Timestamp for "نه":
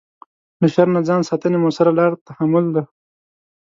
0.95-1.01